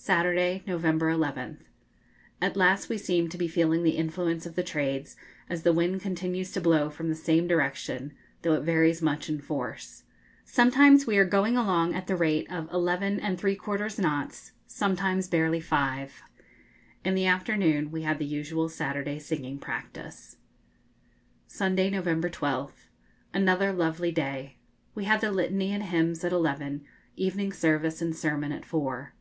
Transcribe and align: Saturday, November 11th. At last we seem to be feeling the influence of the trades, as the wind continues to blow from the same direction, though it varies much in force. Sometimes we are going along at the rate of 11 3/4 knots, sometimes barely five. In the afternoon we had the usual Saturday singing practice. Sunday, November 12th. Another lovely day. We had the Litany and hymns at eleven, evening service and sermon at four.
Saturday, 0.00 0.62
November 0.66 1.10
11th. 1.12 1.58
At 2.40 2.56
last 2.56 2.88
we 2.88 2.96
seem 2.96 3.28
to 3.28 3.36
be 3.36 3.46
feeling 3.46 3.82
the 3.82 3.98
influence 3.98 4.46
of 4.46 4.54
the 4.54 4.62
trades, 4.62 5.16
as 5.50 5.64
the 5.64 5.72
wind 5.72 6.00
continues 6.00 6.50
to 6.52 6.62
blow 6.62 6.88
from 6.88 7.10
the 7.10 7.14
same 7.14 7.46
direction, 7.46 8.14
though 8.40 8.54
it 8.54 8.62
varies 8.62 9.02
much 9.02 9.28
in 9.28 9.38
force. 9.38 10.04
Sometimes 10.46 11.06
we 11.06 11.18
are 11.18 11.26
going 11.26 11.58
along 11.58 11.92
at 11.94 12.06
the 12.06 12.16
rate 12.16 12.50
of 12.50 12.72
11 12.72 13.20
3/4 13.20 13.98
knots, 13.98 14.52
sometimes 14.66 15.28
barely 15.28 15.60
five. 15.60 16.22
In 17.04 17.14
the 17.14 17.26
afternoon 17.26 17.90
we 17.90 18.00
had 18.00 18.18
the 18.18 18.24
usual 18.24 18.70
Saturday 18.70 19.18
singing 19.18 19.58
practice. 19.58 20.36
Sunday, 21.46 21.90
November 21.90 22.30
12th. 22.30 22.86
Another 23.34 23.72
lovely 23.74 24.12
day. 24.12 24.56
We 24.94 25.04
had 25.04 25.20
the 25.20 25.30
Litany 25.30 25.70
and 25.70 25.82
hymns 25.82 26.24
at 26.24 26.32
eleven, 26.32 26.86
evening 27.14 27.52
service 27.52 28.00
and 28.00 28.16
sermon 28.16 28.52
at 28.52 28.64
four. 28.64 29.12